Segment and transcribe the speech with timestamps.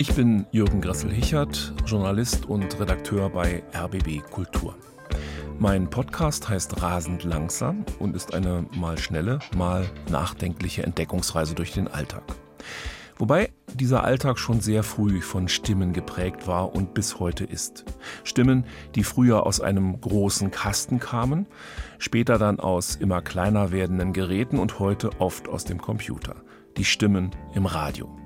[0.00, 4.76] Ich bin Jürgen Gressel-Hichert, Journalist und Redakteur bei RBB Kultur.
[5.58, 11.88] Mein Podcast heißt Rasend langsam und ist eine mal schnelle, mal nachdenkliche Entdeckungsreise durch den
[11.88, 12.22] Alltag.
[13.16, 17.84] Wobei dieser Alltag schon sehr früh von Stimmen geprägt war und bis heute ist.
[18.22, 21.48] Stimmen, die früher aus einem großen Kasten kamen,
[21.98, 26.36] später dann aus immer kleiner werdenden Geräten und heute oft aus dem Computer.
[26.76, 28.16] Die Stimmen im Radio.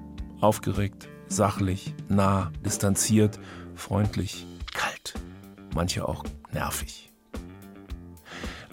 [0.43, 3.41] Aufgeregt, sachlich, nah, distanziert,
[3.75, 5.15] freundlich, kalt.
[5.75, 7.11] Manche auch nervig.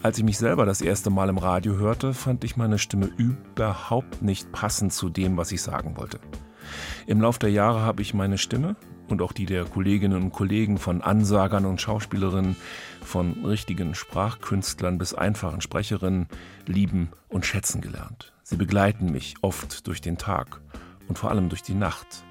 [0.01, 4.21] Als ich mich selber das erste Mal im Radio hörte, fand ich meine Stimme überhaupt
[4.21, 6.19] nicht passend zu dem, was ich sagen wollte.
[7.05, 8.75] Im Lauf der Jahre habe ich meine Stimme
[9.09, 12.55] und auch die der Kolleginnen und Kollegen von Ansagern und Schauspielerinnen,
[13.01, 16.27] von richtigen Sprachkünstlern bis einfachen Sprecherinnen
[16.65, 18.33] lieben und schätzen gelernt.
[18.43, 20.61] Sie begleiten mich oft durch den Tag
[21.07, 22.23] und vor allem durch die Nacht.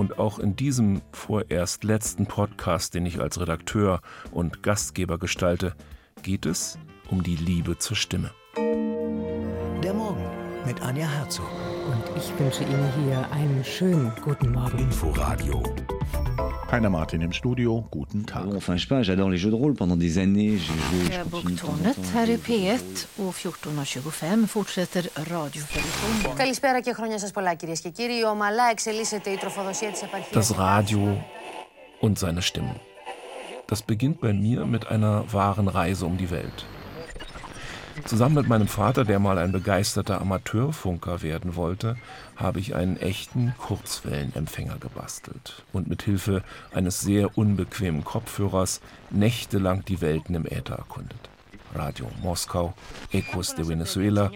[0.00, 5.74] Und auch in diesem vorerst letzten Podcast, den ich als Redakteur und Gastgeber gestalte,
[6.22, 6.78] geht es
[7.10, 8.30] um die Liebe zur Stimme.
[8.56, 10.24] Der Morgen
[10.64, 11.44] mit Anja Herzog.
[11.86, 14.78] Und ich wünsche Ihnen hier einen schönen guten Morgen.
[14.78, 15.62] Inforadio.
[16.71, 18.47] Heiner Martin im Studio, guten Tag.
[18.59, 19.73] Enfin, je sais pas, j'adore les jeux de rôle.
[19.75, 21.03] Pendant des années, j'ai joué.
[21.11, 22.13] je continue de temps en Boktornet temps.
[22.13, 26.35] här i P1 och 14.25 fortsätter radioproduktionen.
[26.37, 28.23] Καλησπέρα και χρόνια σας πολλά κυρίες και κύριοι.
[28.23, 30.51] Ομαλά εξελίσσεται η τροφοδοσία της επαρχίας.
[30.51, 31.17] Das Radio
[32.01, 32.75] und seine Stimmen.
[33.71, 36.65] Das beginnt bei mir mit einer wahren Reise um die Welt.
[38.04, 41.96] Zusammen mit meinem Vater, der mal ein begeisterter Amateurfunker werden wollte,
[42.36, 50.00] habe ich einen echten Kurzwellenempfänger gebastelt und mit Hilfe eines sehr unbequemen Kopfhörers nächtelang die
[50.00, 51.30] Welten im Äther erkundet.
[51.74, 52.74] Radio Moskau,
[53.12, 54.30] Ecos de Venezuela,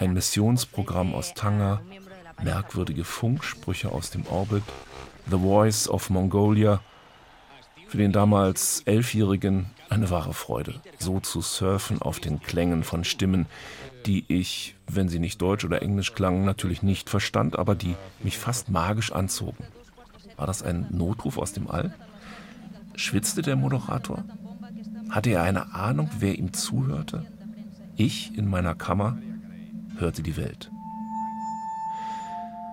[0.00, 1.80] ein Missionsprogramm aus Tanga,
[2.42, 4.64] merkwürdige Funksprüche aus dem Orbit,
[5.30, 6.80] The Voice of Mongolia.
[7.88, 13.46] Für den damals Elfjährigen eine wahre Freude, so zu surfen auf den Klängen von Stimmen,
[14.06, 18.38] die ich, wenn sie nicht Deutsch oder Englisch klangen, natürlich nicht verstand, aber die mich
[18.38, 19.64] fast magisch anzogen.
[20.36, 21.94] War das ein Notruf aus dem All?
[22.96, 24.24] Schwitzte der Moderator?
[25.10, 27.24] Hatte er eine Ahnung, wer ihm zuhörte?
[27.96, 29.18] Ich in meiner Kammer
[29.98, 30.70] hörte die Welt.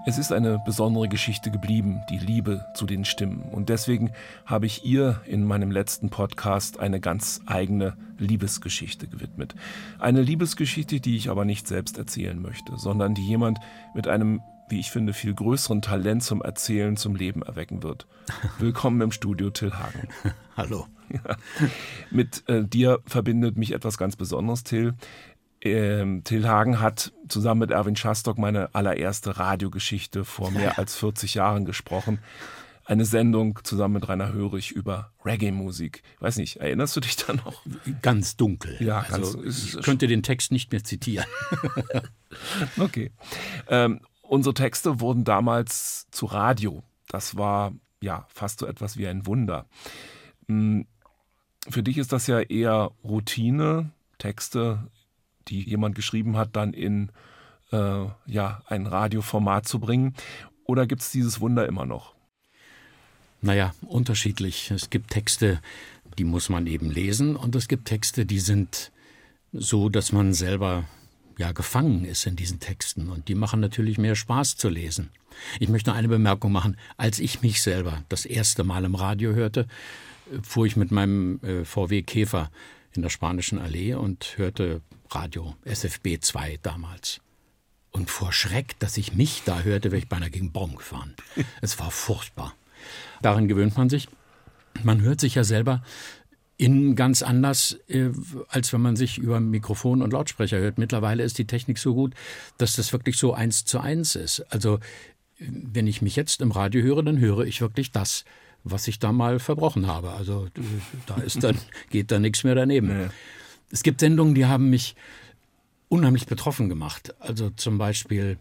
[0.05, 3.41] Es ist eine besondere Geschichte geblieben, die Liebe zu den Stimmen.
[3.41, 4.11] Und deswegen
[4.45, 9.55] habe ich ihr in meinem letzten Podcast eine ganz eigene Liebesgeschichte gewidmet.
[9.99, 13.59] Eine Liebesgeschichte, die ich aber nicht selbst erzählen möchte, sondern die jemand
[13.95, 18.05] mit einem, wie ich finde, viel größeren Talent zum Erzählen zum Leben erwecken wird.
[18.59, 20.09] Willkommen im Studio, Till Hagen.
[20.57, 20.85] Hallo.
[22.11, 24.95] Mit äh, dir verbindet mich etwas ganz Besonderes, Till.
[25.65, 31.35] Ähm, Till Hagen hat zusammen mit Erwin Schastock meine allererste Radiogeschichte vor mehr als 40
[31.35, 32.19] Jahren gesprochen.
[32.85, 36.03] Eine Sendung zusammen mit Rainer Hörig über Reggae-Musik.
[36.19, 37.63] Weiß nicht, erinnerst du dich da noch?
[38.01, 38.75] Ganz dunkel.
[38.81, 41.25] Ja, also, ganz- ich könnte den Text nicht mehr zitieren.
[42.79, 43.11] Okay.
[43.67, 46.83] Ähm, unsere Texte wurden damals zu Radio.
[47.07, 49.67] Das war ja fast so etwas wie ein Wunder.
[50.47, 50.87] Hm,
[51.69, 54.87] Für dich ist das ja eher Routine, Texte,
[55.47, 57.09] die jemand geschrieben hat, dann in
[57.71, 60.13] äh, ja, ein Radioformat zu bringen.
[60.65, 62.13] Oder gibt es dieses Wunder immer noch?
[63.41, 64.71] Naja, unterschiedlich.
[64.71, 65.59] Es gibt Texte,
[66.17, 68.91] die muss man eben lesen und es gibt Texte, die sind
[69.51, 70.85] so, dass man selber
[71.37, 75.09] ja gefangen ist in diesen Texten und die machen natürlich mehr Spaß zu lesen.
[75.59, 76.77] Ich möchte eine Bemerkung machen.
[76.95, 79.67] Als ich mich selber das erste Mal im Radio hörte,
[80.41, 82.51] fuhr ich mit meinem äh, VW Käfer
[82.95, 87.21] in der Spanischen Allee und hörte Radio SFB 2 damals.
[87.91, 91.15] Und vor Schreck, dass ich mich da hörte, wäre ich beinahe gegen Baum gefahren.
[91.61, 92.55] Es war furchtbar.
[93.21, 94.07] Daran gewöhnt man sich.
[94.83, 95.83] Man hört sich ja selber
[96.57, 98.09] innen ganz anders, äh,
[98.47, 100.77] als wenn man sich über Mikrofon und Lautsprecher hört.
[100.77, 102.13] Mittlerweile ist die Technik so gut,
[102.57, 104.39] dass das wirklich so eins zu eins ist.
[104.49, 104.79] Also
[105.39, 108.23] wenn ich mich jetzt im Radio höre, dann höre ich wirklich das,
[108.63, 110.11] was ich da mal verbrochen habe.
[110.11, 110.61] Also äh,
[111.05, 111.57] da ist dann,
[111.89, 113.11] geht da nichts mehr daneben.
[113.71, 114.95] Es gibt Sendungen, die haben mich
[115.89, 117.13] unheimlich betroffen gemacht.
[117.19, 118.37] Also zum Beispiel,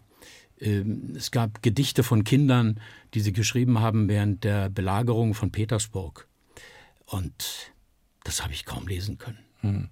[0.60, 2.80] ähm, es gab Gedichte von Kindern,
[3.14, 6.28] die sie geschrieben haben während der Belagerung von Petersburg.
[7.06, 7.72] Und
[8.24, 9.90] das habe ich kaum lesen können.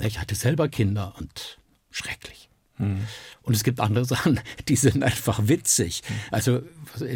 [0.00, 1.58] Ich hatte selber Kinder und
[1.90, 2.48] schrecklich.
[2.78, 6.02] Und es gibt andere Sachen, die sind einfach witzig.
[6.30, 6.62] Also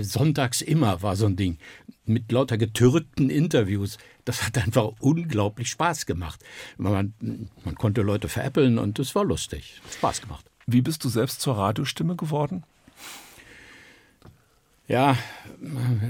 [0.02, 1.58] sonntags immer war so ein Ding
[2.04, 3.98] mit lauter getürkten Interviews.
[4.24, 6.40] Das hat einfach unglaublich Spaß gemacht.
[6.76, 7.14] Man,
[7.64, 9.80] man konnte Leute veräppeln und es war lustig.
[9.98, 10.46] Spaß gemacht.
[10.66, 12.64] Wie bist du selbst zur Radiostimme geworden?
[14.88, 15.16] Ja,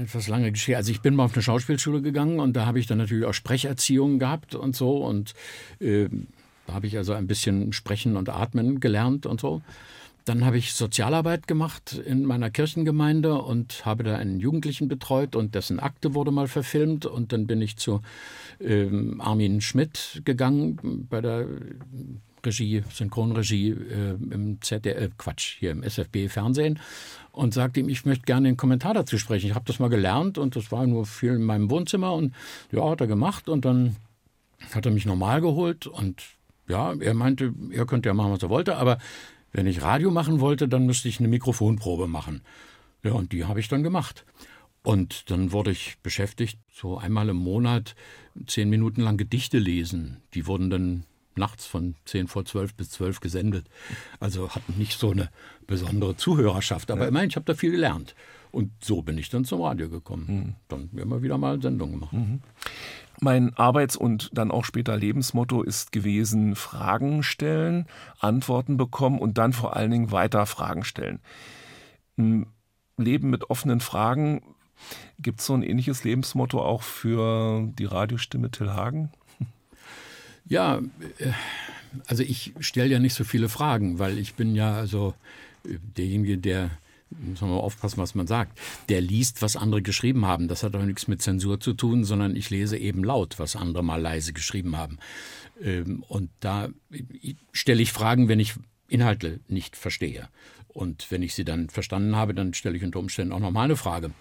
[0.03, 0.77] etwas lange Geschichte.
[0.77, 3.33] Also ich bin mal auf eine Schauspielschule gegangen und da habe ich dann natürlich auch
[3.33, 5.33] Sprecherziehung gehabt und so und
[5.79, 6.09] äh,
[6.67, 9.61] da habe ich also ein bisschen Sprechen und Atmen gelernt und so.
[10.25, 15.55] Dann habe ich Sozialarbeit gemacht in meiner Kirchengemeinde und habe da einen Jugendlichen betreut und
[15.55, 17.05] dessen Akte wurde mal verfilmt.
[17.05, 18.01] Und dann bin ich zu
[18.59, 21.47] ähm, Armin Schmidt gegangen bei der
[22.45, 26.79] Regie, Synchronregie äh, im ZDF, äh, Quatsch, hier im SFB Fernsehen
[27.31, 29.47] und sagte ihm, ich möchte gerne einen Kommentar dazu sprechen.
[29.47, 32.33] Ich habe das mal gelernt und das war nur viel in meinem Wohnzimmer und
[32.71, 33.95] ja, hat er gemacht und dann
[34.73, 36.36] hat er mich normal geholt und
[36.67, 38.97] ja, er meinte, er könnte ja machen, was er wollte, aber
[39.51, 42.41] wenn ich Radio machen wollte, dann müsste ich eine Mikrofonprobe machen.
[43.03, 44.25] Ja, und die habe ich dann gemacht.
[44.83, 47.95] Und dann wurde ich beschäftigt, so einmal im Monat
[48.45, 50.21] zehn Minuten lang Gedichte lesen.
[50.33, 51.03] Die wurden dann
[51.35, 53.67] nachts von zehn vor zwölf bis zwölf gesendet.
[54.19, 55.29] Also hatten nicht so eine
[55.67, 56.91] besondere Zuhörerschaft.
[56.91, 57.07] Aber ja.
[57.07, 58.15] immerhin, ich habe da viel gelernt.
[58.51, 60.25] Und so bin ich dann zum Radio gekommen.
[60.27, 60.55] Mhm.
[60.67, 62.13] Dann immer wieder mal Sendungen gemacht.
[62.13, 62.41] Mhm.
[63.19, 67.87] Mein Arbeits- und dann auch später Lebensmotto ist gewesen, Fragen stellen,
[68.19, 71.19] Antworten bekommen und dann vor allen Dingen weiter Fragen stellen.
[72.97, 74.41] Leben mit offenen Fragen.
[75.19, 79.11] Gibt es so ein ähnliches Lebensmotto auch für die Radiostimme Till Hagen?
[80.49, 80.77] Ja,
[81.17, 81.33] äh,
[82.05, 85.13] also ich stelle ja nicht so viele Fragen, weil ich bin ja also
[85.65, 86.69] derjenige, der
[87.09, 88.59] muss man mal aufpassen, was man sagt,
[88.89, 90.47] der liest, was andere geschrieben haben.
[90.47, 93.83] Das hat auch nichts mit Zensur zu tun, sondern ich lese eben laut, was andere
[93.83, 94.99] mal leise geschrieben haben.
[95.61, 96.69] Ähm, und da
[97.51, 98.53] stelle ich Fragen, wenn ich
[98.87, 100.29] Inhalte nicht verstehe.
[100.67, 103.75] Und wenn ich sie dann verstanden habe, dann stelle ich unter Umständen auch nochmal eine
[103.75, 104.11] Frage.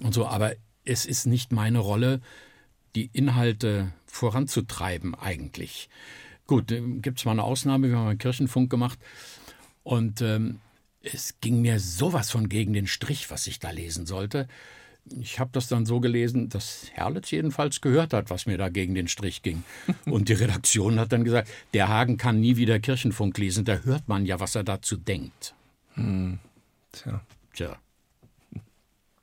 [0.00, 0.52] Und so, aber
[0.84, 2.20] es ist nicht meine Rolle,
[2.94, 5.88] die Inhalte voranzutreiben eigentlich.
[6.46, 8.98] Gut, gibt es mal eine Ausnahme, wir haben einen Kirchenfunk gemacht
[9.84, 10.60] und ähm,
[11.02, 14.48] es ging mir sowas von gegen den Strich, was ich da lesen sollte.
[15.20, 18.94] Ich habe das dann so gelesen, dass Herlitz jedenfalls gehört hat, was mir da gegen
[18.94, 19.64] den Strich ging.
[20.04, 24.06] Und die Redaktion hat dann gesagt, der Hagen kann nie wieder Kirchenfunk lesen, da hört
[24.06, 25.54] man ja, was er dazu denkt.
[25.94, 26.38] Hm.
[26.92, 27.20] Tja.
[27.52, 27.76] Tja.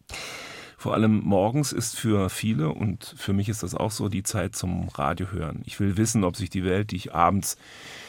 [0.79, 4.55] Vor allem morgens ist für viele und für mich ist das auch so die Zeit
[4.55, 5.61] zum Radiohören.
[5.65, 7.57] Ich will wissen, ob sich die Welt, die ich abends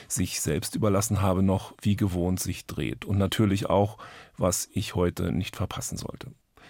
[0.06, 3.05] sich selbst überlassen habe, noch wie gewohnt sich dreht.
[3.05, 3.99] Und natürlich auch,
[4.37, 6.28] was ich heute nicht verpassen sollte.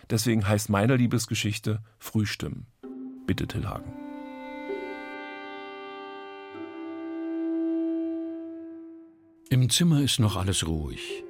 [0.09, 2.67] Deswegen heißt meine Liebesgeschichte Frühstimmen.
[3.27, 3.93] Bitte Till Hagen.
[9.51, 11.25] Im Zimmer ist noch alles ruhig.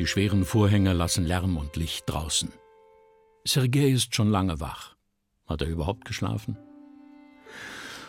[0.00, 2.50] Die schweren Vorhänge lassen Lärm und Licht draußen.
[3.44, 4.94] Sergei ist schon lange wach.
[5.46, 6.56] Hat er überhaupt geschlafen?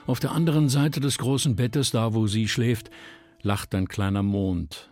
[0.05, 2.89] Auf der anderen Seite des großen Bettes, da wo sie schläft,
[3.41, 4.91] lacht ein kleiner Mond.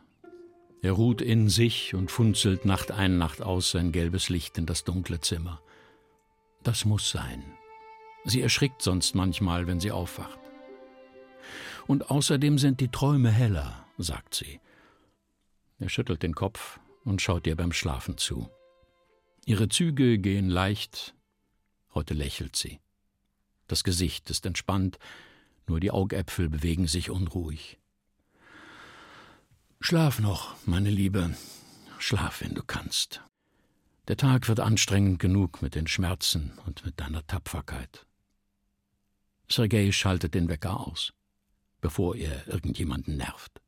[0.81, 4.83] Er ruht in sich und funzelt Nacht ein, Nacht aus sein gelbes Licht in das
[4.83, 5.61] dunkle Zimmer.
[6.63, 7.43] Das muss sein.
[8.23, 10.39] Sie erschrickt sonst manchmal, wenn sie aufwacht.
[11.87, 14.59] Und außerdem sind die Träume heller, sagt sie.
[15.79, 18.49] Er schüttelt den Kopf und schaut ihr beim Schlafen zu.
[19.51, 21.13] Ihre Züge gehen leicht,
[21.93, 22.79] heute lächelt sie.
[23.67, 24.97] Das Gesicht ist entspannt,
[25.67, 27.77] nur die Augäpfel bewegen sich unruhig.
[29.81, 31.35] Schlaf noch, meine Liebe,
[31.99, 33.23] schlaf, wenn du kannst.
[34.07, 38.05] Der Tag wird anstrengend genug mit den Schmerzen und mit deiner Tapferkeit.
[39.49, 41.11] Sergei schaltet den Wecker aus,
[41.81, 43.60] bevor er irgendjemanden nervt.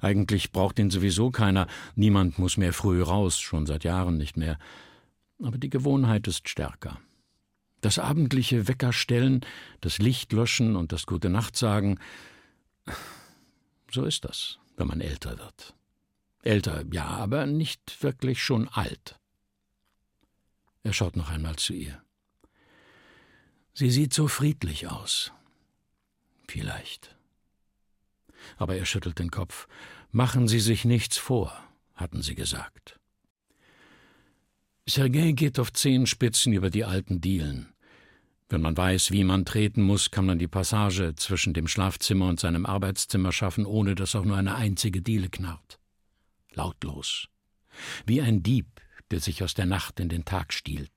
[0.00, 4.58] Eigentlich braucht ihn sowieso keiner, niemand muss mehr früh raus, schon seit Jahren nicht mehr.
[5.42, 7.00] Aber die Gewohnheit ist stärker.
[7.80, 9.44] Das abendliche Weckerstellen,
[9.80, 11.98] das Licht löschen und das Gute Nacht sagen,
[13.90, 15.74] so ist das, wenn man älter wird.
[16.42, 19.18] Älter, ja, aber nicht wirklich schon alt.
[20.84, 22.02] Er schaut noch einmal zu ihr.
[23.74, 25.32] Sie sieht so friedlich aus.
[26.48, 27.16] Vielleicht
[28.56, 29.66] aber er schüttelt den Kopf.
[30.10, 31.52] Machen Sie sich nichts vor,
[31.94, 32.98] hatten sie gesagt.
[34.86, 37.72] Sergei geht auf Zehenspitzen über die alten Dielen.
[38.48, 42.40] Wenn man weiß, wie man treten muss, kann man die Passage zwischen dem Schlafzimmer und
[42.40, 45.78] seinem Arbeitszimmer schaffen, ohne dass auch nur eine einzige Diele knarrt.
[46.52, 47.28] Lautlos.
[48.04, 48.66] Wie ein Dieb,
[49.10, 50.92] der sich aus der Nacht in den Tag stiehlt.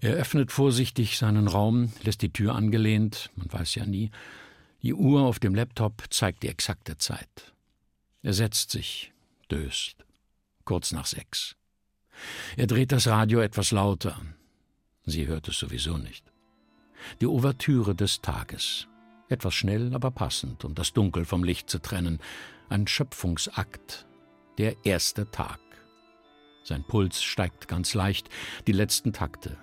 [0.00, 4.10] Er öffnet vorsichtig seinen Raum, lässt die Tür angelehnt, man weiß ja nie,
[4.82, 7.54] die Uhr auf dem Laptop zeigt die exakte Zeit.
[8.22, 9.12] Er setzt sich,
[9.50, 10.04] döst.
[10.64, 11.56] Kurz nach sechs.
[12.56, 14.20] Er dreht das Radio etwas lauter.
[15.04, 16.24] Sie hört es sowieso nicht.
[17.20, 18.88] Die Ouvertüre des Tages.
[19.28, 22.20] Etwas schnell, aber passend, um das Dunkel vom Licht zu trennen.
[22.68, 24.06] Ein Schöpfungsakt.
[24.58, 25.60] Der erste Tag.
[26.64, 28.28] Sein Puls steigt ganz leicht.
[28.66, 29.56] Die letzten Takte.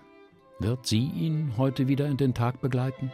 [0.60, 3.12] Wird sie ihn heute wieder in den Tag begleiten?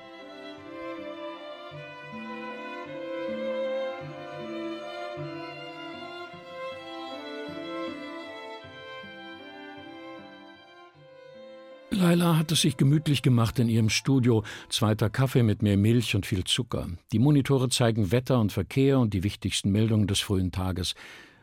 [12.00, 14.46] Laila hat es sich gemütlich gemacht in ihrem Studio.
[14.70, 16.88] Zweiter Kaffee mit mehr Milch und viel Zucker.
[17.12, 20.96] Die Monitore zeigen Wetter und Verkehr und die wichtigsten Meldungen des frühen Tages.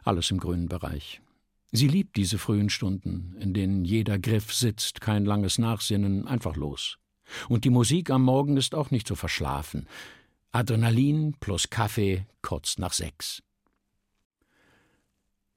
[0.03, 1.21] Alles im grünen Bereich.
[1.73, 6.97] Sie liebt diese frühen Stunden, in denen jeder Griff sitzt, kein langes Nachsinnen, einfach los.
[7.51, 9.87] Und die Musik am Morgen ist auch nicht so verschlafen.
[10.53, 13.43] Adrenalin plus Kaffee kurz nach sechs.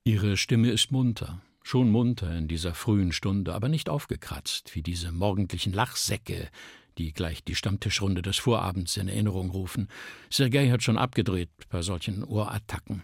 [0.04, 5.12] Ihre Stimme ist munter, schon munter in dieser frühen Stunde, aber nicht aufgekratzt wie diese
[5.12, 6.50] morgendlichen Lachsäcke,
[6.98, 9.88] die gleich die Stammtischrunde des Vorabends in Erinnerung rufen.
[10.32, 13.04] Sergei hat schon abgedreht bei solchen Ohrattacken.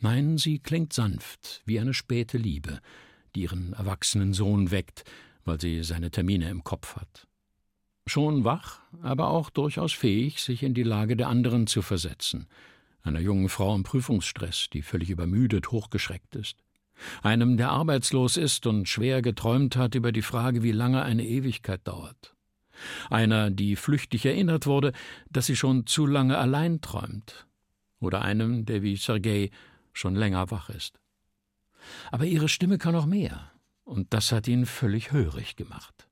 [0.00, 2.80] Nein, sie klingt sanft, wie eine späte Liebe,
[3.34, 5.04] die ihren erwachsenen Sohn weckt,
[5.44, 7.26] weil sie seine Termine im Kopf hat.
[8.06, 12.46] Schon wach, aber auch durchaus fähig, sich in die Lage der anderen zu versetzen,
[13.02, 16.65] einer jungen Frau im Prüfungsstress, die völlig übermüdet, hochgeschreckt ist
[17.22, 21.86] einem, der arbeitslos ist und schwer geträumt hat über die Frage, wie lange eine Ewigkeit
[21.86, 22.34] dauert.
[23.10, 24.92] Einer, die flüchtig erinnert wurde,
[25.30, 27.46] dass sie schon zu lange allein träumt.
[28.00, 29.50] Oder einem, der wie Sergei
[29.92, 31.00] schon länger wach ist.
[32.10, 33.50] Aber ihre Stimme kann noch mehr,
[33.84, 36.08] und das hat ihn völlig hörig gemacht,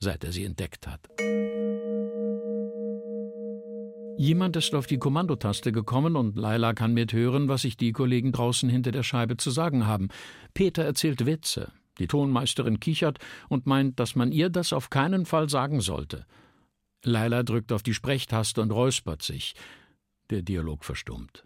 [0.00, 1.08] seit er sie entdeckt hat.
[4.18, 8.68] Jemand ist auf die Kommandotaste gekommen und Laila kann mithören, was sich die Kollegen draußen
[8.68, 10.08] hinter der Scheibe zu sagen haben.
[10.54, 11.70] Peter erzählt Witze.
[12.00, 16.26] Die Tonmeisterin kichert und meint, dass man ihr das auf keinen Fall sagen sollte.
[17.04, 19.54] Laila drückt auf die Sprechtaste und räuspert sich.
[20.30, 21.44] Der Dialog verstummt.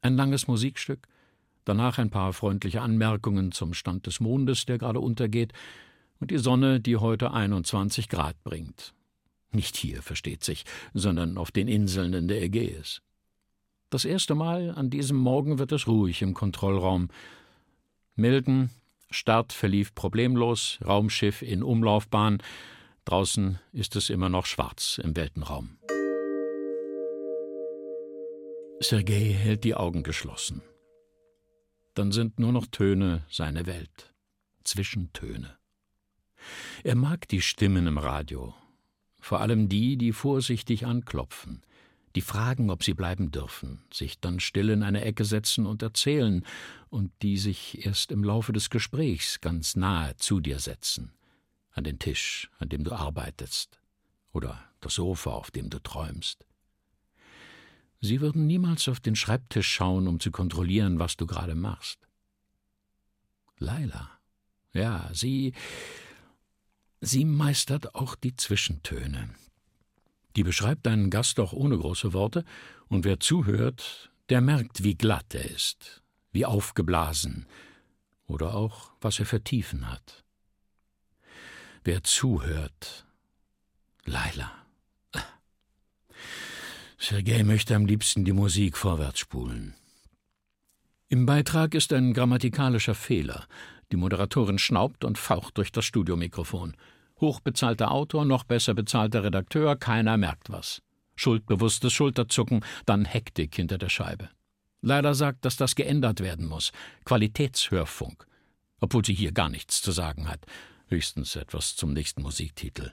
[0.00, 1.08] Ein langes Musikstück,
[1.66, 5.52] danach ein paar freundliche Anmerkungen zum Stand des Mondes, der gerade untergeht,
[6.20, 8.94] und die Sonne, die heute 21 Grad bringt.
[9.52, 10.64] Nicht hier, versteht sich,
[10.94, 13.02] sondern auf den Inseln in der Ägäis.
[13.90, 17.08] Das erste Mal an diesem Morgen wird es ruhig im Kontrollraum.
[18.14, 18.70] Milden,
[19.10, 22.38] Start verlief problemlos, Raumschiff in Umlaufbahn.
[23.04, 25.78] Draußen ist es immer noch schwarz im Weltenraum.
[28.78, 30.62] Sergei hält die Augen geschlossen.
[31.94, 34.14] Dann sind nur noch Töne seine Welt.
[34.62, 35.58] Zwischentöne.
[36.84, 38.54] Er mag die Stimmen im Radio,
[39.30, 41.62] vor allem die, die vorsichtig anklopfen,
[42.16, 46.44] die fragen, ob sie bleiben dürfen, sich dann still in eine Ecke setzen und erzählen,
[46.88, 51.12] und die sich erst im Laufe des Gesprächs ganz nahe zu dir setzen,
[51.70, 53.80] an den Tisch, an dem du arbeitest,
[54.32, 56.44] oder das Sofa, auf dem du träumst.
[58.00, 62.00] Sie würden niemals auf den Schreibtisch schauen, um zu kontrollieren, was du gerade machst.
[63.58, 64.10] Laila,
[64.72, 65.54] ja, sie
[67.00, 69.30] Sie meistert auch die Zwischentöne.
[70.36, 72.44] Die beschreibt einen Gast auch ohne große Worte,
[72.88, 76.02] und wer zuhört, der merkt, wie glatt er ist,
[76.32, 77.46] wie aufgeblasen
[78.26, 80.24] oder auch, was er für Tiefen hat.
[81.82, 83.06] Wer zuhört,
[84.04, 84.52] Laila.
[86.98, 89.74] Sergei möchte am liebsten die Musik vorwärts spulen.
[91.08, 93.46] Im Beitrag ist ein grammatikalischer Fehler,
[93.92, 96.76] die Moderatorin schnaubt und faucht durch das Studiomikrofon.
[97.20, 100.82] Hochbezahlter Autor, noch besser bezahlter Redakteur, keiner merkt was.
[101.16, 104.30] Schuldbewusstes Schulterzucken, dann Hektik hinter der Scheibe.
[104.80, 106.72] Leider sagt, dass das geändert werden muss.
[107.04, 108.26] Qualitätshörfunk.
[108.80, 110.46] Obwohl sie hier gar nichts zu sagen hat.
[110.86, 112.92] Höchstens etwas zum nächsten Musiktitel.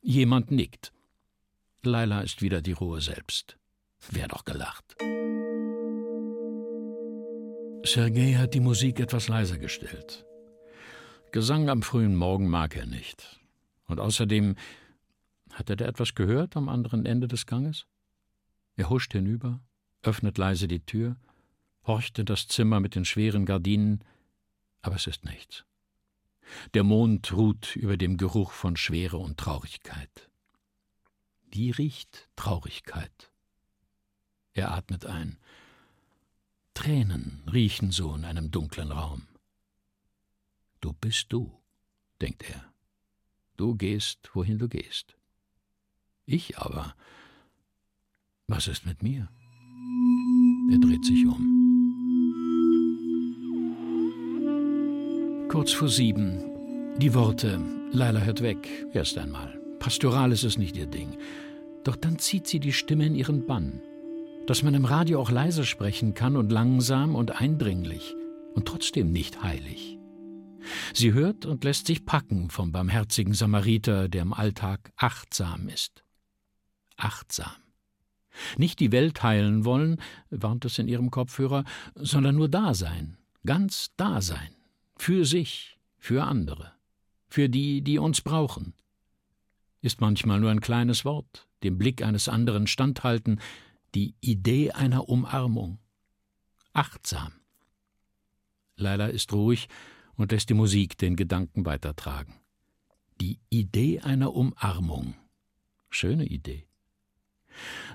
[0.00, 0.92] Jemand nickt.
[1.82, 3.58] Leila ist wieder die Ruhe selbst.
[4.10, 4.96] Wer doch gelacht.
[7.84, 10.24] Sergei hat die Musik etwas leiser gestellt.
[11.32, 13.40] Gesang am frühen Morgen mag er nicht.
[13.86, 14.56] Und außerdem
[15.52, 17.86] hat er da etwas gehört am anderen Ende des Ganges?
[18.76, 19.60] Er huscht hinüber,
[20.02, 21.16] öffnet leise die Tür,
[21.86, 24.04] horcht in das Zimmer mit den schweren Gardinen,
[24.82, 25.64] aber es ist nichts.
[26.74, 30.30] Der Mond ruht über dem Geruch von Schwere und Traurigkeit.
[31.50, 33.30] Wie riecht Traurigkeit?
[34.52, 35.38] Er atmet ein.
[36.78, 39.22] Tränen riechen so in einem dunklen Raum.
[40.80, 41.50] Du bist du,
[42.20, 42.72] denkt er.
[43.56, 45.16] Du gehst, wohin du gehst.
[46.24, 46.94] Ich aber,
[48.46, 49.28] was ist mit mir?
[50.70, 51.42] Er dreht sich um.
[55.48, 56.96] Kurz vor sieben.
[56.98, 59.60] Die Worte, Leila hört weg, erst einmal.
[59.80, 61.18] Pastoral ist es nicht ihr Ding.
[61.82, 63.82] Doch dann zieht sie die Stimme in ihren Bann
[64.48, 68.16] dass man im Radio auch leise sprechen kann und langsam und eindringlich
[68.54, 69.98] und trotzdem nicht heilig.
[70.94, 76.02] Sie hört und lässt sich packen vom barmherzigen Samariter, der im Alltag achtsam ist.
[76.96, 77.52] Achtsam.
[78.56, 80.00] Nicht die Welt heilen wollen,
[80.30, 81.64] warnt es in ihrem Kopfhörer,
[81.94, 84.56] sondern nur da sein, ganz da sein,
[84.96, 86.72] für sich, für andere,
[87.28, 88.72] für die, die uns brauchen.
[89.82, 93.40] Ist manchmal nur ein kleines Wort, dem Blick eines anderen standhalten,
[93.98, 95.80] die Idee einer Umarmung.
[96.72, 97.32] Achtsam.
[98.76, 99.66] Leila ist ruhig
[100.14, 102.34] und lässt die Musik den Gedanken weitertragen.
[103.20, 105.16] Die Idee einer Umarmung.
[105.90, 106.68] Schöne Idee.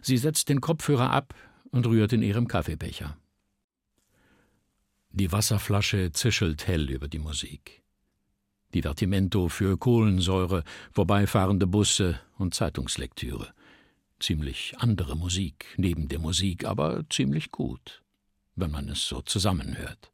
[0.02, 1.34] Sie setzt den Kopfhörer ab
[1.72, 3.18] und rührt in ihrem Kaffeebecher.
[5.12, 7.82] Die Wasserflasche zischelt hell über die Musik.
[8.76, 13.54] Divertimento für Kohlensäure, vorbeifahrende Busse und Zeitungslektüre.
[14.24, 18.02] Ziemlich andere Musik neben der Musik, aber ziemlich gut,
[18.56, 20.14] wenn man es so zusammenhört.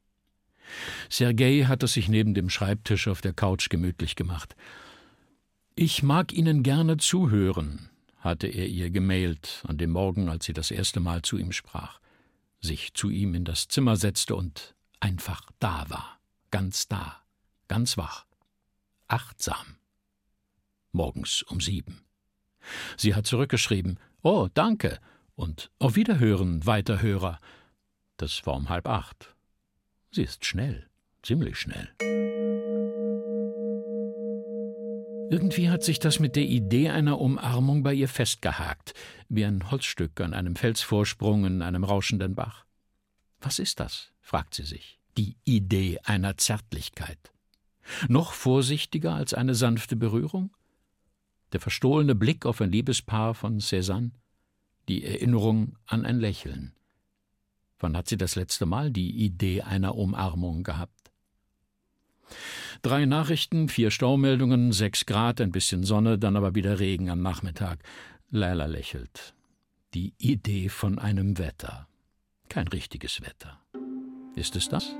[1.11, 4.55] Sergei hat es sich neben dem Schreibtisch auf der Couch gemütlich gemacht.
[5.75, 10.71] Ich mag Ihnen gerne zuhören, hatte er ihr gemailt an dem Morgen, als sie das
[10.71, 11.99] erste Mal zu ihm sprach,
[12.61, 17.21] sich zu ihm in das Zimmer setzte und einfach da war, ganz da,
[17.67, 18.25] ganz wach,
[19.07, 19.75] achtsam.
[20.93, 22.08] Morgens um sieben.
[22.97, 24.99] Sie hat zurückgeschrieben, Oh, danke,
[25.35, 27.39] und auf Wiederhören, Weiterhörer.
[28.17, 29.35] Das war um halb acht.
[30.11, 30.89] Sie ist schnell,
[31.23, 31.89] ziemlich schnell.
[35.31, 38.93] Irgendwie hat sich das mit der Idee einer Umarmung bei ihr festgehakt,
[39.29, 42.65] wie ein Holzstück an einem Felsvorsprung in einem rauschenden Bach.
[43.39, 44.11] Was ist das?
[44.21, 44.99] fragt sie sich.
[45.17, 47.31] Die Idee einer Zärtlichkeit.
[48.07, 50.51] Noch vorsichtiger als eine sanfte Berührung?
[51.51, 54.11] Der verstohlene Blick auf ein Liebespaar von Cézanne?
[54.87, 56.73] Die Erinnerung an ein Lächeln?
[57.79, 61.11] Wann hat sie das letzte Mal die Idee einer Umarmung gehabt?
[62.81, 67.79] Drei Nachrichten, vier Staumeldungen, sechs Grad, ein bisschen Sonne, dann aber wieder Regen am Nachmittag.
[68.29, 69.33] Leila lächelt.
[69.93, 71.87] Die Idee von einem Wetter.
[72.47, 73.59] Kein richtiges Wetter.
[74.35, 74.95] Ist es das?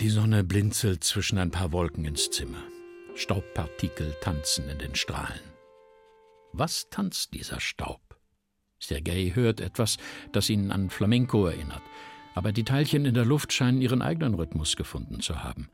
[0.00, 2.62] Die Sonne blinzelt zwischen ein paar Wolken ins Zimmer.
[3.14, 5.40] Staubpartikel tanzen in den Strahlen.
[6.52, 8.00] Was tanzt dieser Staub?
[8.78, 9.96] Sergei hört etwas,
[10.32, 11.82] das ihn an Flamenco erinnert
[12.36, 15.70] aber die Teilchen in der Luft scheinen ihren eigenen Rhythmus gefunden zu haben.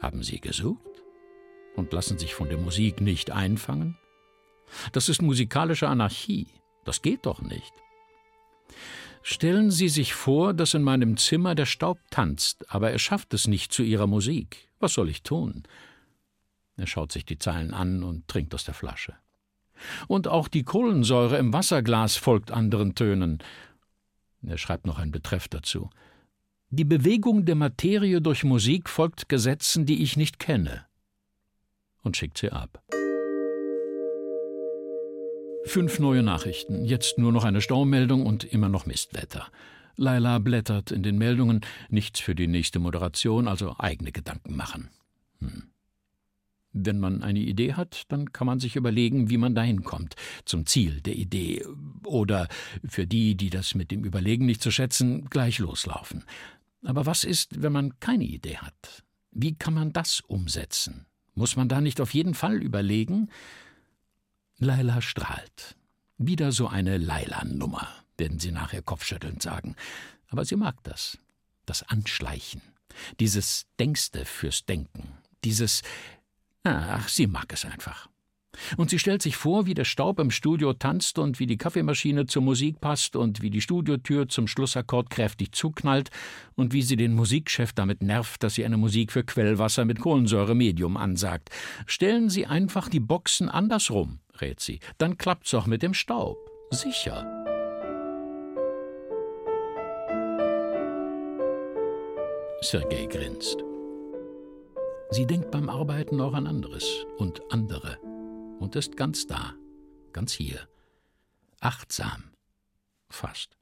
[0.00, 1.04] Haben sie gesucht
[1.76, 3.96] und lassen sich von der Musik nicht einfangen?
[4.90, 6.48] Das ist musikalische Anarchie.
[6.84, 7.72] Das geht doch nicht.
[9.22, 13.46] Stellen Sie sich vor, dass in meinem Zimmer der Staub tanzt, aber er schafft es
[13.46, 14.68] nicht zu Ihrer Musik.
[14.80, 15.62] Was soll ich tun?
[16.76, 19.14] Er schaut sich die Zeilen an und trinkt aus der Flasche.
[20.08, 23.42] Und auch die Kohlensäure im Wasserglas folgt anderen Tönen,
[24.44, 25.90] er schreibt noch einen Betreff dazu.
[26.70, 30.86] Die Bewegung der Materie durch Musik folgt Gesetzen, die ich nicht kenne.
[32.02, 32.82] Und schickt sie ab.
[35.64, 39.46] Fünf neue Nachrichten, jetzt nur noch eine Staumeldung und immer noch Mistwetter.
[39.96, 44.90] Laila blättert in den Meldungen, nichts für die nächste Moderation, also eigene Gedanken machen.
[45.38, 45.64] Hm.
[46.72, 50.66] Wenn man eine Idee hat, dann kann man sich überlegen, wie man dahin kommt, zum
[50.66, 51.64] Ziel der Idee.
[52.04, 52.48] Oder
[52.84, 56.24] für die, die das mit dem Überlegen nicht zu schätzen, gleich loslaufen.
[56.82, 59.04] Aber was ist, wenn man keine Idee hat?
[59.30, 61.06] Wie kann man das umsetzen?
[61.34, 63.30] Muss man da nicht auf jeden Fall überlegen?
[64.58, 65.76] Laila strahlt.
[66.18, 69.76] Wieder so eine Laila-Nummer, werden Sie nachher kopfschüttelnd sagen.
[70.28, 71.18] Aber sie mag das.
[71.66, 72.62] Das Anschleichen.
[73.20, 75.18] Dieses Denkste fürs Denken.
[75.44, 75.82] Dieses
[76.64, 78.08] Ach, sie mag es einfach.
[78.76, 82.26] Und sie stellt sich vor, wie der Staub im Studio tanzt und wie die Kaffeemaschine
[82.26, 86.10] zur Musik passt und wie die Studiotür zum Schlussakkord kräftig zuknallt
[86.54, 90.98] und wie sie den Musikchef damit nervt, dass sie eine Musik für Quellwasser mit Kohlensäure-Medium
[90.98, 91.50] ansagt.
[91.86, 94.80] Stellen Sie einfach die Boxen andersrum, rät sie.
[94.98, 96.36] Dann klappt's auch mit dem Staub.
[96.70, 97.24] Sicher.
[102.60, 103.64] Sergei grinst.
[105.10, 107.98] Sie denkt beim Arbeiten auch an anderes und andere
[108.60, 109.54] und ist ganz da,
[110.12, 110.68] ganz hier,
[111.60, 112.32] achtsam,
[113.10, 113.58] fast.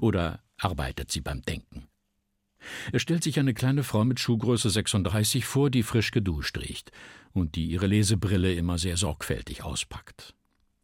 [0.00, 1.88] Oder arbeitet sie beim Denken?
[2.92, 6.92] Er stellt sich eine kleine Frau mit Schuhgröße 36 vor, die frisch geduscht riecht
[7.32, 10.34] und die ihre Lesebrille immer sehr sorgfältig auspackt.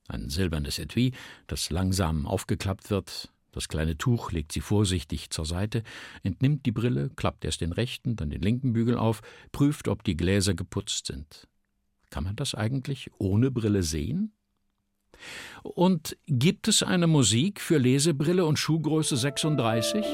[0.08, 1.12] Ein silbernes Etui,
[1.46, 5.82] das langsam aufgeklappt wird, das kleine Tuch legt sie vorsichtig zur Seite,
[6.22, 9.20] entnimmt die Brille, klappt erst den rechten, dann den linken Bügel auf,
[9.52, 11.48] prüft, ob die Gläser geputzt sind.
[12.10, 14.32] Kann man das eigentlich ohne Brille sehen?
[15.62, 20.04] Und gibt es eine Musik für Lesebrille und Schuhgröße 36?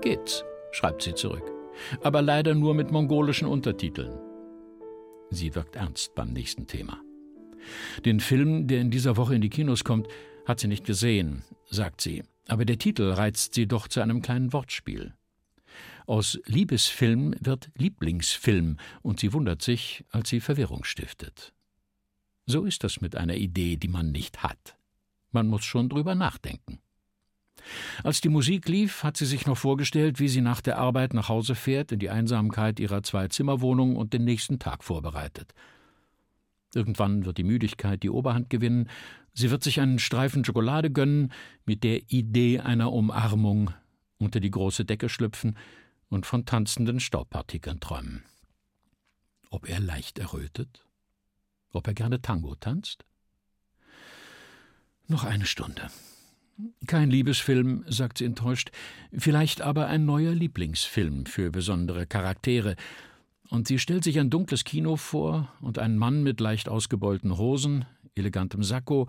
[0.00, 1.49] Geht's, schreibt sie zurück,
[2.02, 4.18] aber leider nur mit mongolischen Untertiteln.
[5.30, 7.00] Sie wirkt ernst beim nächsten Thema.
[8.04, 10.08] Den Film, der in dieser Woche in die Kinos kommt,
[10.46, 14.52] hat sie nicht gesehen, sagt sie, aber der Titel reizt sie doch zu einem kleinen
[14.52, 15.14] Wortspiel.
[16.06, 21.52] Aus Liebesfilm wird Lieblingsfilm, und sie wundert sich, als sie Verwirrung stiftet.
[22.46, 24.76] So ist das mit einer Idee, die man nicht hat.
[25.30, 26.80] Man muss schon drüber nachdenken.
[28.02, 31.28] Als die Musik lief, hat sie sich noch vorgestellt, wie sie nach der Arbeit nach
[31.28, 35.52] Hause fährt, in die Einsamkeit ihrer Zwei-Zimmer-Wohnung und den nächsten Tag vorbereitet.
[36.74, 38.88] Irgendwann wird die Müdigkeit die Oberhand gewinnen,
[39.34, 41.32] sie wird sich einen Streifen Schokolade gönnen,
[41.64, 43.72] mit der Idee einer Umarmung
[44.18, 45.56] unter die große Decke schlüpfen
[46.08, 48.22] und von tanzenden Staubpartikeln träumen.
[49.50, 50.84] Ob er leicht errötet?
[51.72, 53.04] Ob er gerne Tango tanzt?
[55.06, 55.90] Noch eine Stunde.
[56.86, 58.70] Kein Liebesfilm, sagt sie enttäuscht,
[59.16, 62.76] vielleicht aber ein neuer Lieblingsfilm für besondere Charaktere.
[63.48, 67.84] Und sie stellt sich ein dunkles Kino vor und einen Mann mit leicht ausgebeulten Hosen,
[68.14, 69.08] elegantem Sakko,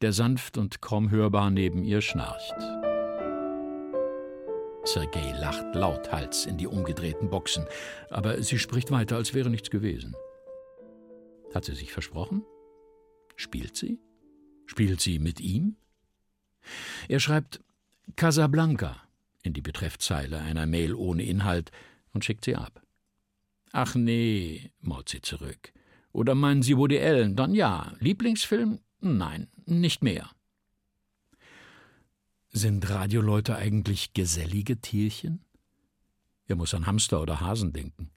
[0.00, 2.54] der sanft und kaum hörbar neben ihr schnarcht.
[4.84, 7.64] Sergei lacht lauthals in die umgedrehten Boxen,
[8.10, 10.14] aber sie spricht weiter, als wäre nichts gewesen.
[11.54, 12.44] Hat sie sich versprochen?
[13.36, 13.98] Spielt sie?
[14.66, 15.76] Spielt sie mit ihm?
[17.08, 17.60] Er schreibt
[18.16, 18.96] Casablanca
[19.42, 21.70] in die Betreffzeile einer Mail ohne Inhalt
[22.12, 22.82] und schickt sie ab.
[23.72, 25.72] Ach nee, maut sie zurück.
[26.12, 27.34] Oder meinen Sie Woody Allen?
[27.34, 27.92] Dann ja.
[27.98, 28.78] Lieblingsfilm?
[29.00, 30.30] Nein, nicht mehr.
[32.50, 35.44] Sind Radioleute eigentlich gesellige Tierchen?
[36.46, 38.10] Er muss an Hamster oder Hasen denken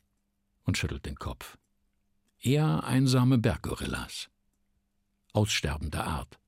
[0.64, 1.58] und schüttelt den Kopf.
[2.40, 4.30] Eher einsame Berggorillas.
[5.34, 6.40] Aussterbender Art.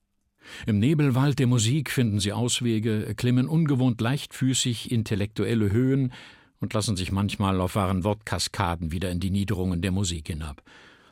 [0.66, 6.12] Im Nebelwald der Musik finden sie Auswege, erklimmen ungewohnt leichtfüßig intellektuelle Höhen
[6.60, 10.62] und lassen sich manchmal auf wahren Wortkaskaden wieder in die Niederungen der Musik hinab.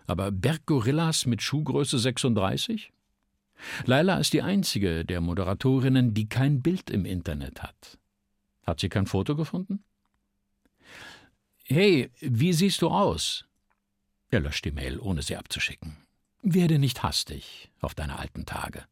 [0.06, 2.92] Aber Berggorillas mit Schuhgröße 36?
[3.84, 7.98] Laila ist die einzige der Moderatorinnen, die kein Bild im Internet hat.
[8.66, 9.82] Hat sie kein Foto gefunden?
[11.64, 13.44] Hey, wie siehst du aus?
[14.30, 15.96] Er löscht die Mail, ohne sie abzuschicken.
[16.42, 18.84] Werde nicht hastig auf deine alten Tage.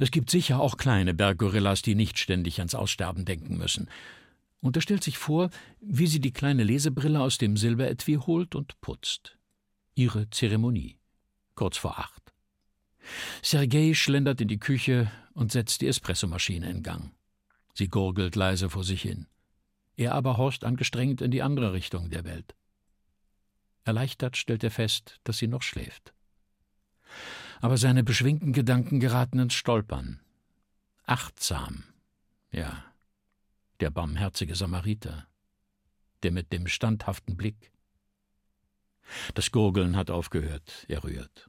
[0.00, 3.88] Es gibt sicher auch kleine Berggorillas, die nicht ständig ans Aussterben denken müssen.
[4.60, 5.50] Und er stellt sich vor,
[5.80, 9.36] wie sie die kleine Lesebrille aus dem Silberetui holt und putzt.
[9.94, 10.98] Ihre Zeremonie.
[11.54, 12.32] Kurz vor acht.
[13.42, 17.12] Sergei schlendert in die Küche und setzt die Espressomaschine in Gang.
[17.74, 19.26] Sie gurgelt leise vor sich hin.
[19.96, 22.54] Er aber horcht angestrengt in die andere Richtung der Welt.
[23.84, 26.12] Erleichtert stellt er fest, dass sie noch schläft.
[27.60, 30.20] Aber seine beschwingten Gedanken geraten ins Stolpern.
[31.04, 31.84] Achtsam,
[32.50, 32.84] ja,
[33.80, 35.26] der barmherzige Samariter,
[36.22, 37.72] der mit dem standhaften Blick.
[39.34, 41.48] Das Gurgeln hat aufgehört, er rührt.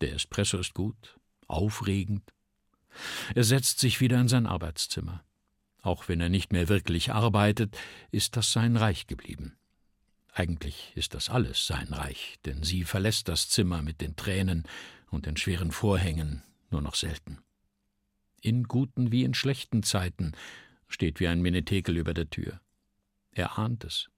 [0.00, 2.32] Der Espresso ist gut, aufregend.
[3.34, 5.24] Er setzt sich wieder in sein Arbeitszimmer.
[5.82, 7.76] Auch wenn er nicht mehr wirklich arbeitet,
[8.10, 9.56] ist das sein Reich geblieben.
[10.36, 14.64] Eigentlich ist das alles sein Reich, denn sie verlässt das Zimmer mit den Tränen
[15.10, 17.38] und den schweren Vorhängen nur noch selten.
[18.40, 20.32] In guten wie in schlechten Zeiten
[20.88, 22.60] steht wie ein Menetekel über der Tür.
[23.30, 24.10] Er ahnt es,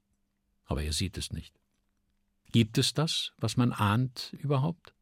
[0.65, 1.55] aber er sieht es nicht.
[2.51, 4.95] Gibt es das, was man ahnt überhaupt?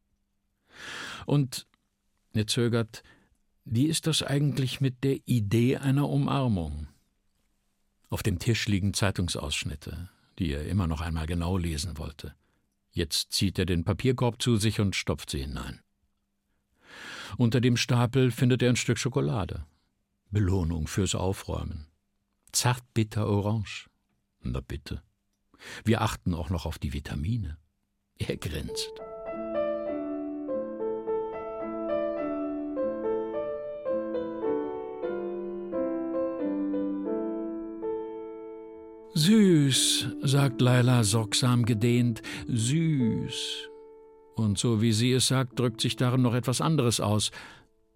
[1.25, 1.65] Und
[2.33, 3.03] er zögert,
[3.63, 6.89] wie ist das eigentlich mit der Idee einer Umarmung?
[8.09, 12.35] Auf dem Tisch liegen Zeitungsausschnitte, die er immer noch einmal genau lesen wollte.
[12.91, 15.81] Jetzt zieht er den Papierkorb zu sich und stopft sie hinein.
[17.37, 19.65] Unter dem Stapel findet er ein Stück Schokolade.
[20.31, 21.87] Belohnung fürs Aufräumen.
[22.51, 23.89] Zartbitter Orange.
[24.41, 25.01] Na bitte.
[25.83, 27.57] Wir achten auch noch auf die Vitamine.
[28.17, 28.91] Er grinst.
[39.25, 43.69] Süß, sagt Laila sorgsam gedehnt, süß.
[44.35, 47.31] Und so wie sie es sagt, drückt sich darin noch etwas anderes aus.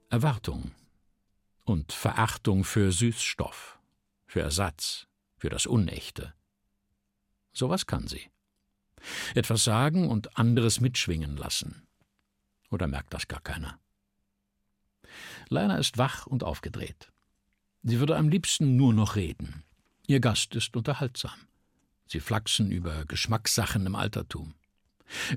[0.09, 0.71] Erwartung
[1.65, 3.77] und Verachtung für Süßstoff,
[4.25, 5.05] für Ersatz,
[5.37, 6.33] für das Unechte.
[7.53, 8.31] Sowas kann sie.
[9.35, 11.87] Etwas sagen und anderes mitschwingen lassen.
[12.71, 13.77] Oder merkt das gar keiner?
[15.49, 17.11] Leina ist wach und aufgedreht.
[17.83, 19.63] Sie würde am liebsten nur noch reden.
[20.09, 21.35] Ihr Gast ist unterhaltsam.
[22.07, 24.55] Sie flachsen über Geschmackssachen im Altertum.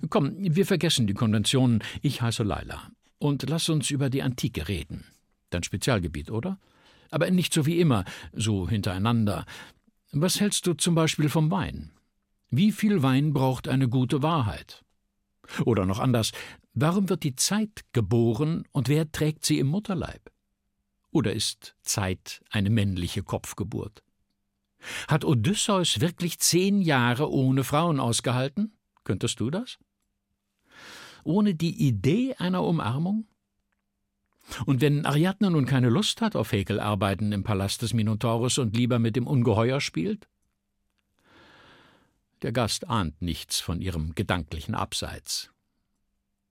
[0.09, 1.85] Komm, wir vergessen die Konventionen.
[2.01, 2.91] Ich heiße Laila.
[3.19, 5.05] Und lass uns über die Antike reden.
[5.51, 6.59] Dein Spezialgebiet, oder?
[7.11, 9.45] Aber nicht so wie immer, so hintereinander.
[10.11, 11.91] Was hältst du zum Beispiel vom Wein?
[12.49, 14.87] Wie viel Wein braucht eine gute Wahrheit?
[15.67, 16.33] Oder noch anders,
[16.73, 20.33] warum wird die Zeit geboren und wer trägt sie im Mutterleib?
[21.11, 24.03] Oder ist Zeit eine männliche Kopfgeburt?
[25.09, 28.73] Hat Odysseus wirklich zehn Jahre ohne Frauen ausgehalten?
[29.05, 29.79] Könntest du das?
[31.25, 33.27] Ohne die Idee einer Umarmung?
[34.66, 38.99] Und wenn Ariadne nun keine Lust hat auf Häkelarbeiten im Palast des Minotaurus und lieber
[38.99, 40.29] mit dem Ungeheuer spielt?
[42.42, 45.53] Der Gast ahnt nichts von ihrem gedanklichen Abseits.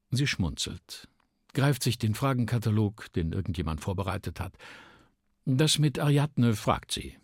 [0.09, 1.09] Sie schmunzelt,
[1.53, 4.53] greift sich den Fragenkatalog, den irgendjemand vorbereitet hat.
[5.45, 7.17] Das mit Ariadne fragt sie.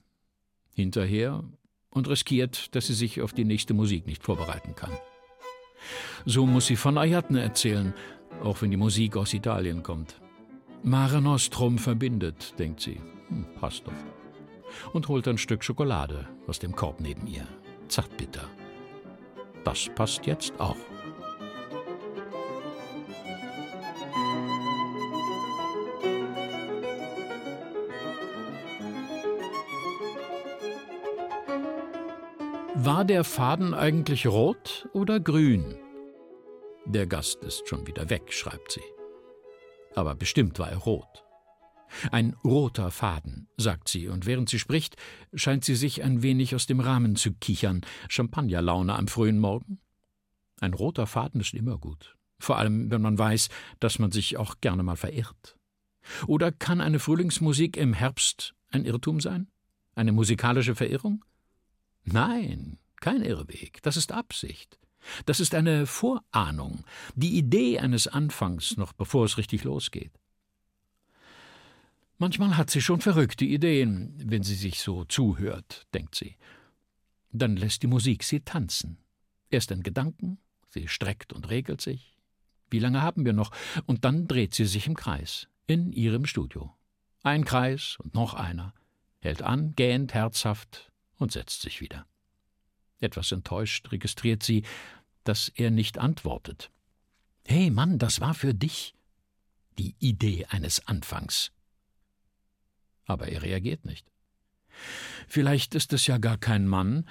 [0.77, 1.43] Hinterher
[1.89, 4.91] und riskiert, dass sie sich auf die nächste Musik nicht vorbereiten kann.
[6.23, 7.95] So muss sie von Ariadne erzählen,
[8.43, 10.21] auch wenn die Musik aus Italien kommt.
[10.83, 13.01] Mare Nostrum verbindet, denkt sie.
[13.29, 14.93] Hm, passt doch.
[14.93, 17.47] Und holt ein Stück Schokolade aus dem Korb neben ihr.
[17.87, 18.47] Zartbitter.
[19.63, 20.77] Das passt jetzt auch.
[32.79, 35.79] War der Faden eigentlich rot oder grün?
[36.85, 38.83] Der Gast ist schon wieder weg, schreibt sie.
[39.95, 41.25] Aber bestimmt war er rot.
[42.11, 44.95] Ein roter Faden, sagt sie, und während sie spricht,
[45.33, 47.81] scheint sie sich ein wenig aus dem Rahmen zu kichern.
[48.09, 49.79] Champagnerlaune am frühen Morgen?
[50.61, 52.15] Ein roter Faden ist immer gut.
[52.37, 55.57] Vor allem, wenn man weiß, dass man sich auch gerne mal verirrt.
[56.27, 59.47] Oder kann eine Frühlingsmusik im Herbst ein Irrtum sein?
[59.95, 61.23] Eine musikalische Verirrung?
[62.09, 64.79] Nein, kein Irrweg, das ist Absicht.
[65.25, 70.13] Das ist eine Vorahnung, die Idee eines Anfangs, noch bevor es richtig losgeht.
[72.17, 76.37] Manchmal hat sie schon verrückte Ideen, wenn sie sich so zuhört, denkt sie.
[77.31, 78.97] Dann lässt die Musik sie tanzen.
[79.49, 80.39] Erst in Gedanken,
[80.69, 82.17] sie streckt und regelt sich.
[82.69, 83.51] Wie lange haben wir noch?
[83.85, 86.73] Und dann dreht sie sich im Kreis, in ihrem Studio.
[87.21, 88.73] Ein Kreis und noch einer,
[89.19, 92.05] hält an, gähnt herzhaft, und setzt sich wieder.
[92.99, 94.63] Etwas enttäuscht registriert sie,
[95.23, 96.71] dass er nicht antwortet.
[97.45, 98.93] Hey Mann, das war für dich.
[99.77, 101.51] Die Idee eines Anfangs.
[103.05, 104.07] Aber er reagiert nicht.
[105.27, 107.07] Vielleicht ist es ja gar kein Mann.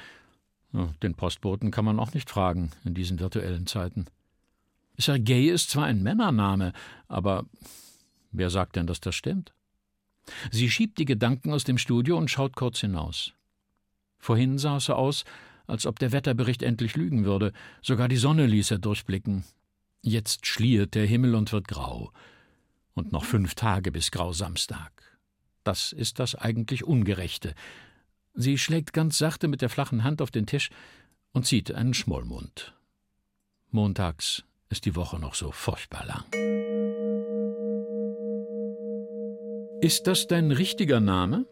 [1.03, 4.07] Den Postboten kann man auch nicht fragen in diesen virtuellen Zeiten.
[4.99, 6.73] Sergei ist zwar ein Männername,
[7.07, 7.47] aber
[8.33, 9.53] wer sagt denn, dass das stimmt?
[10.51, 13.33] Sie schiebt die Gedanken aus dem Studio und schaut kurz hinaus.
[14.19, 15.25] Vorhin sah es so aus,
[15.67, 17.53] als ob der Wetterbericht endlich lügen würde.
[17.83, 19.45] Sogar die Sonne ließ er durchblicken.
[20.03, 22.13] Jetzt schliert der Himmel und wird grau.
[22.95, 24.93] Und noch fünf Tage bis Grausamstag.
[25.65, 27.55] Das ist das eigentlich Ungerechte.
[28.35, 30.71] Sie schlägt ganz sachte mit der flachen Hand auf den Tisch
[31.33, 32.75] und zieht einen Schmollmund.
[33.71, 36.25] Montags ist die Woche noch so furchtbar lang.
[39.81, 41.47] Ist das dein richtiger Name?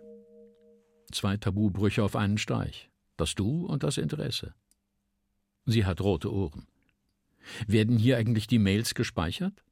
[1.15, 2.91] Zwei Tabubrüche auf einen Streich.
[3.17, 4.53] Das Du und das Interesse.
[5.65, 6.67] Sie hat rote Ohren.
[7.69, 9.63] Werden hier eigentlich die Mails gespeichert?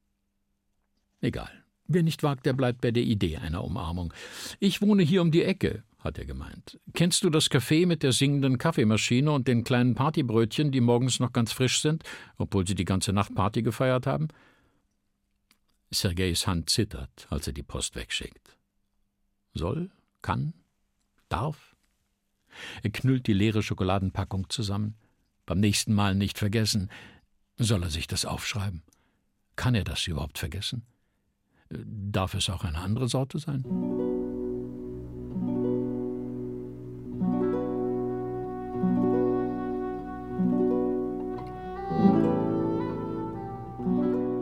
[1.20, 1.50] Egal.
[1.88, 4.14] Wer nicht wagt, der bleibt bei der Idee einer Umarmung.
[4.60, 6.78] Ich wohne hier um die Ecke, hat er gemeint.
[6.94, 11.32] Kennst du das Café mit der singenden Kaffeemaschine und den kleinen Partybrötchen, die morgens noch
[11.32, 12.04] ganz frisch sind,
[12.38, 14.28] obwohl sie die ganze Nacht Party gefeiert haben?
[15.90, 18.56] Sergejs Hand zittert, als er die Post wegschickt.
[19.54, 19.90] Soll?
[20.22, 20.54] Kann?
[21.32, 21.74] Darf?
[22.82, 24.96] Er knüllt die leere Schokoladenpackung zusammen.
[25.46, 26.90] Beim nächsten Mal nicht vergessen.
[27.56, 28.82] Soll er sich das aufschreiben?
[29.56, 30.82] Kann er das überhaupt vergessen?
[31.70, 33.62] Darf es auch eine andere Sorte sein?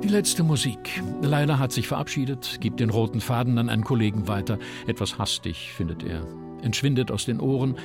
[0.02, 1.02] Die letzte Musik.
[1.22, 4.58] Leila hat sich verabschiedet, gibt den roten Faden an einen Kollegen weiter.
[4.88, 6.26] Etwas hastig, findet er
[6.62, 7.78] entschwindet aus den Ohren,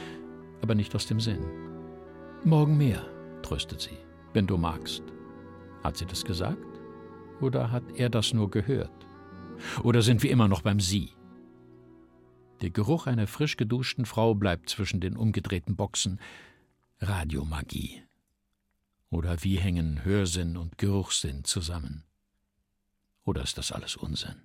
[0.62, 1.46] aber nicht aus dem Sinn.
[2.44, 3.06] Morgen mehr,
[3.42, 3.98] tröstet sie,
[4.34, 5.04] wenn du magst.
[5.84, 6.58] Hat sie das gesagt?
[7.42, 9.06] Oder hat er das nur gehört?
[9.84, 11.12] Oder sind wir immer noch beim Sie?
[12.62, 16.20] Der Geruch einer frisch geduschten Frau bleibt zwischen den umgedrehten Boxen.
[17.00, 18.04] Radiomagie.
[19.10, 22.04] Oder wie hängen Hörsinn und Geruchssinn zusammen?
[23.24, 24.42] Oder ist das alles Unsinn?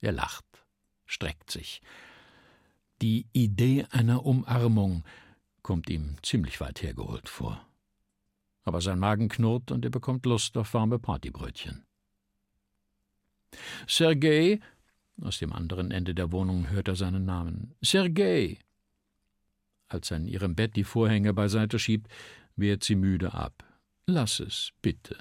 [0.00, 0.44] Er lacht,
[1.06, 1.82] streckt sich,
[3.02, 5.04] die Idee einer Umarmung
[5.62, 7.66] kommt ihm ziemlich weit hergeholt vor.
[8.62, 11.84] Aber sein Magen knurrt und er bekommt Lust auf warme Partybrötchen.
[13.86, 14.60] Sergei,
[15.20, 17.74] aus dem anderen Ende der Wohnung hört er seinen Namen.
[17.82, 18.58] Sergei!
[19.88, 22.08] Als er in ihrem Bett die Vorhänge beiseite schiebt,
[22.56, 23.64] wehrt sie müde ab.
[24.06, 25.16] Lass es, bitte.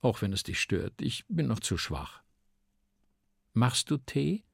[0.00, 1.00] Auch wenn es dich stört.
[1.00, 2.22] Ich bin noch zu schwach.
[3.54, 4.44] Machst du Tee?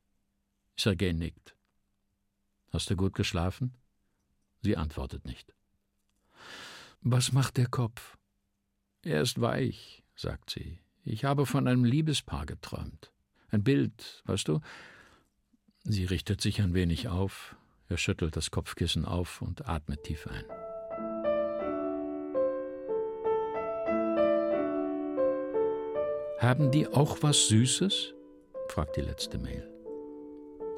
[0.77, 1.58] Sergei nickt.
[2.71, 3.75] Hast du gut geschlafen?
[4.63, 5.55] Sie antwortet nicht.
[7.01, 8.19] Was macht der Kopf?
[9.03, 10.79] Er ist weich, sagt sie.
[11.05, 13.13] Ich habe von einem Liebespaar geträumt.
[13.51, 14.61] Ein Bild, weißt du?
[15.85, 17.57] Sie richtet sich ein wenig auf,
[17.89, 20.45] er schüttelt das Kopfkissen auf und atmet tief ein.
[26.39, 28.15] Haben die auch was Süßes?
[28.69, 29.67] fragt die letzte Mail.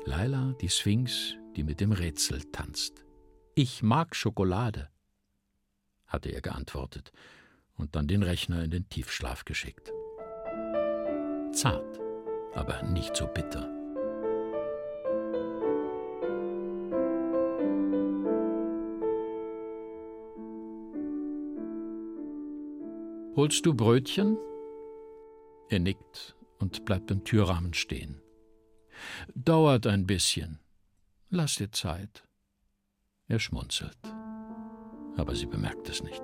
[0.05, 3.05] Laila, die Sphinx, die mit dem Rätsel tanzt.
[3.55, 4.89] Ich mag Schokolade,
[6.07, 7.13] hatte er geantwortet
[7.75, 9.93] und dann den Rechner in den Tiefschlaf geschickt.
[11.53, 12.01] Zart,
[12.55, 13.69] aber nicht so bitter.
[23.37, 24.37] Holst du Brötchen?
[25.71, 28.21] Er nickt und bleibt im Türrahmen stehen.
[29.35, 30.61] Dauert ein bisschen.
[31.33, 32.25] Lass dir Zeit.
[33.29, 33.97] Er schmunzelt.
[35.17, 36.21] Aber sie bemerkt es nicht.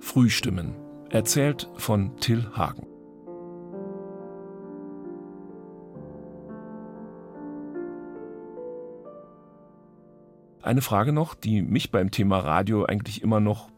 [0.00, 0.74] Frühstimmen.
[1.10, 2.91] Erzählt von Till Hagen.
[10.62, 13.68] Eine Frage noch, die mich beim Thema Radio eigentlich immer noch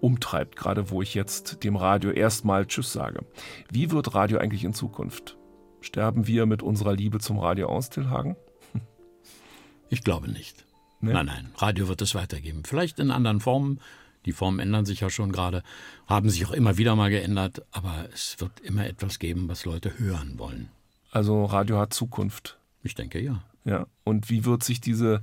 [0.00, 3.24] umtreibt, gerade wo ich jetzt dem Radio erstmal Tschüss sage.
[3.70, 5.38] Wie wird Radio eigentlich in Zukunft?
[5.80, 8.36] Sterben wir mit unserer Liebe zum Radio aus, Till Hagen?
[9.90, 10.64] Ich glaube nicht.
[11.00, 11.12] Nee?
[11.12, 12.62] Nein, nein, Radio wird es weitergeben.
[12.64, 13.80] Vielleicht in anderen Formen.
[14.24, 15.62] Die Formen ändern sich ja schon gerade,
[16.06, 19.98] haben sich auch immer wieder mal geändert, aber es wird immer etwas geben, was Leute
[19.98, 20.70] hören wollen.
[21.12, 22.58] Also Radio hat Zukunft.
[22.82, 23.44] Ich denke ja.
[23.64, 23.86] Ja.
[24.02, 25.20] Und wie wird sich diese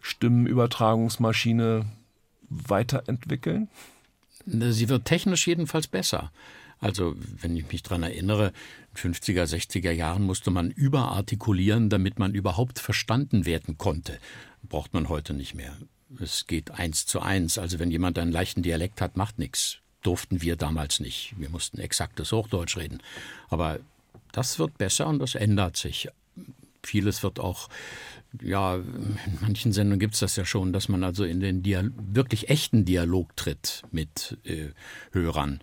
[0.00, 1.86] Stimmenübertragungsmaschine
[2.48, 3.68] weiterentwickeln?
[4.46, 6.30] Sie wird technisch jedenfalls besser.
[6.80, 8.52] Also, wenn ich mich daran erinnere,
[8.94, 14.18] in 50er, 60er Jahren musste man überartikulieren, damit man überhaupt verstanden werden konnte.
[14.62, 15.76] Braucht man heute nicht mehr.
[16.18, 17.58] Es geht eins zu eins.
[17.58, 19.78] Also, wenn jemand einen leichten Dialekt hat, macht nichts.
[20.02, 21.34] Durften wir damals nicht.
[21.36, 23.02] Wir mussten exaktes Hochdeutsch reden.
[23.50, 23.78] Aber
[24.32, 26.08] das wird besser und das ändert sich.
[26.82, 27.68] Vieles wird auch
[28.42, 31.90] ja, in manchen Sendungen gibt es das ja schon, dass man also in den Dial
[31.96, 34.68] wirklich echten Dialog tritt mit äh,
[35.12, 35.60] Hörern.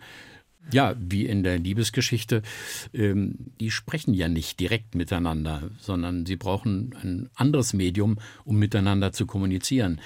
[0.73, 2.41] Ja, wie in der Liebesgeschichte,
[2.93, 9.13] ähm, die sprechen ja nicht direkt miteinander, sondern sie brauchen ein anderes Medium, um miteinander
[9.13, 10.01] zu kommunizieren.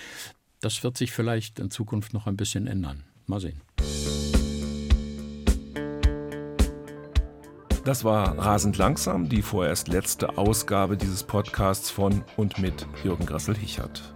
[0.59, 3.03] Das wird sich vielleicht in Zukunft noch ein bisschen ändern.
[3.25, 3.59] Mal sehen.
[7.83, 14.13] Das war Rasend langsam, die vorerst letzte Ausgabe dieses Podcasts von und mit Jürgen Grassel-Hichert.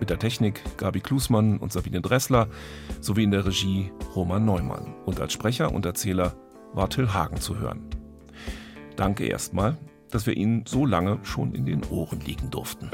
[0.00, 2.48] Mit der Technik Gabi Klusmann und Sabine Dressler
[3.02, 4.94] sowie in der Regie Roman Neumann.
[5.04, 6.34] Und als Sprecher und Erzähler
[6.72, 7.90] war Till Hagen zu hören.
[8.96, 9.76] Danke erstmal,
[10.10, 12.90] dass wir Ihnen so lange schon in den Ohren liegen durften.